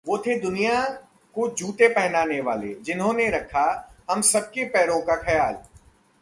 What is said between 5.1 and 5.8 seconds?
का ख्याल